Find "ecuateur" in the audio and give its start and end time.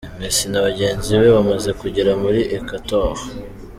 2.57-3.17